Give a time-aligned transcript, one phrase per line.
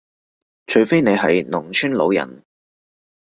[0.65, 2.41] 除非你係農村老人